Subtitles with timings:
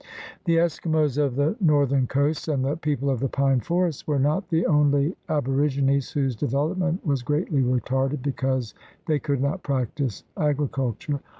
[0.45, 4.49] The Eskimos of the northern coasts and the people of the pine forests were not
[4.49, 8.73] the only ab origines whose development was greatly retarded because
[9.05, 11.19] they could not practice agriculture.